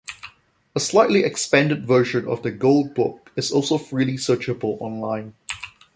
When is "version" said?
1.85-2.27